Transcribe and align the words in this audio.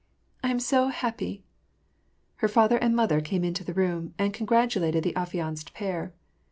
"I 0.43 0.49
am 0.49 0.59
so 0.59 0.87
happy." 0.87 1.43
Her 2.37 2.47
father 2.47 2.77
and 2.77 2.95
mother 2.95 3.21
came 3.21 3.43
into 3.43 3.63
the 3.63 3.75
room, 3.75 4.15
and 4.17 4.33
congrat 4.33 4.69
ulated 4.69 5.03
the 5.03 5.15
affianced 5.15 5.75
pair. 5.75 6.11